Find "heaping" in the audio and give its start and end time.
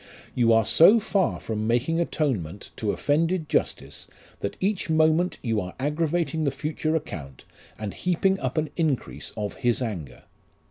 7.93-8.39